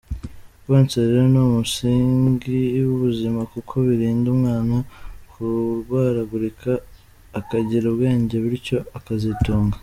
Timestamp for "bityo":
8.45-8.77